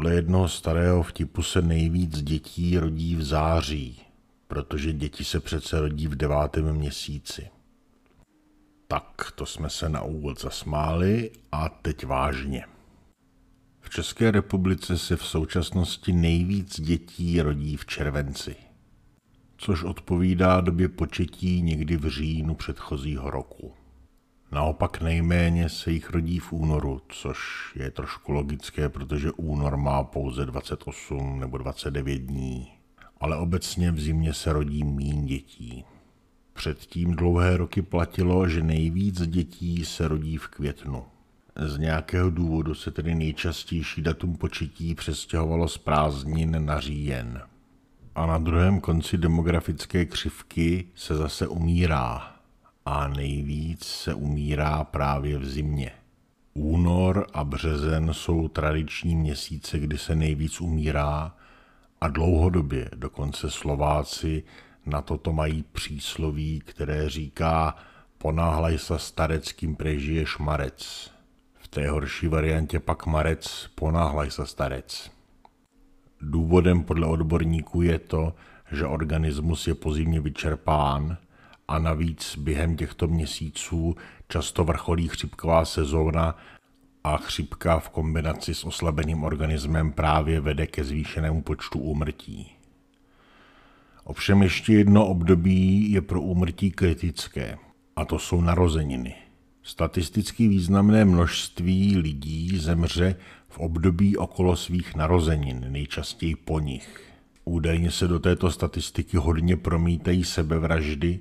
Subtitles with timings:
[0.00, 4.00] Podle jednoho starého vtipu se nejvíc dětí rodí v září,
[4.46, 7.48] protože děti se přece rodí v devátém měsíci.
[8.88, 12.64] Tak, to jsme se na úvod zasmáli a teď vážně.
[13.80, 18.56] V České republice se v současnosti nejvíc dětí rodí v červenci,
[19.56, 23.72] což odpovídá době početí někdy v říjnu předchozího roku.
[24.52, 27.38] Naopak nejméně se jich rodí v únoru, což
[27.76, 32.72] je trošku logické, protože únor má pouze 28 nebo 29 dní.
[33.20, 35.84] Ale obecně v zimě se rodí mín dětí.
[36.52, 41.04] Předtím dlouhé roky platilo, že nejvíc dětí se rodí v květnu.
[41.56, 47.42] Z nějakého důvodu se tedy nejčastější datum početí přestěhovalo z prázdnin na říjen.
[48.14, 52.39] A na druhém konci demografické křivky se zase umírá
[52.92, 55.90] a nejvíc se umírá právě v zimě.
[56.54, 61.34] Únor a březen jsou tradiční měsíce, kdy se nejvíc umírá
[62.00, 64.42] a dlouhodobě dokonce Slováci
[64.86, 67.76] na toto mají přísloví, které říká
[68.18, 71.10] ponáhlaj se stareckým prežiješ marec.
[71.54, 75.10] V té horší variantě pak marec ponáhlaj se starec.
[76.20, 78.34] Důvodem podle odborníků je to,
[78.72, 81.16] že organismus je pozimně vyčerpán–
[81.70, 83.96] a navíc během těchto měsíců
[84.28, 86.36] často vrcholí chřipková sezóna
[87.04, 92.52] a chřipka v kombinaci s oslabeným organismem právě vede ke zvýšenému počtu úmrtí.
[94.04, 97.58] Ovšem ještě jedno období je pro úmrtí kritické,
[97.96, 99.14] a to jsou narozeniny.
[99.62, 103.16] Statisticky významné množství lidí zemře
[103.48, 107.10] v období okolo svých narozenin, nejčastěji po nich.
[107.44, 111.20] Údajně se do této statistiky hodně promítají sebevraždy,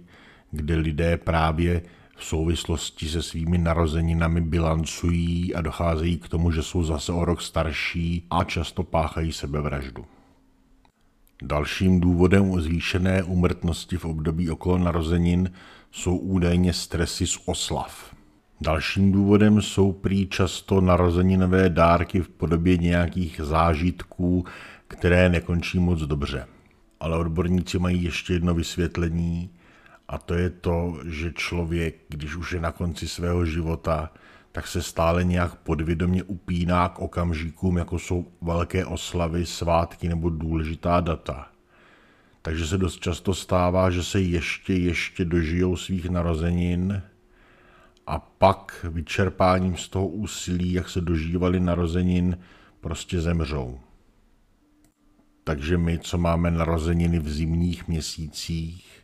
[0.52, 1.82] kde lidé právě
[2.16, 7.42] v souvislosti se svými narozeninami bilancují a docházejí k tomu, že jsou zase o rok
[7.42, 10.06] starší a často páchají sebevraždu.
[11.44, 15.52] Dalším důvodem zvýšené úmrtnosti v období okolo narozenin
[15.92, 18.16] jsou údajně stresy z oslav.
[18.62, 24.46] Dalším důvodem jsou prý často narozeninové dárky v podobě nějakých zážitků,
[24.88, 26.48] které nekončí moc dobře.
[27.00, 29.50] Ale odborníci mají ještě jedno vysvětlení,
[30.10, 34.14] a to je to, že člověk, když už je na konci svého života,
[34.52, 41.00] tak se stále nějak podvědomě upíná k okamžikům, jako jsou velké oslavy, svátky nebo důležitá
[41.00, 41.48] data.
[42.42, 47.02] Takže se dost často stává, že se ještě, ještě dožijou svých narozenin
[48.08, 52.38] a pak vyčerpáním z toho úsilí, jak se dožívali narozenin,
[52.82, 53.80] prostě zemřou.
[55.44, 58.99] Takže my, co máme narozeniny v zimních měsících,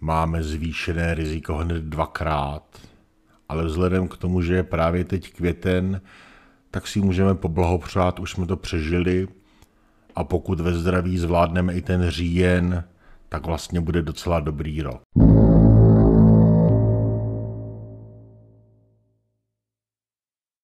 [0.00, 2.62] máme zvýšené riziko hned dvakrát,
[3.48, 6.00] ale vzhledem k tomu, že je právě teď květen,
[6.70, 9.28] tak si můžeme poblahopřát, už jsme to přežili
[10.14, 12.84] a pokud ve zdraví zvládneme i ten říjen,
[13.28, 15.27] tak vlastně bude docela dobrý rok.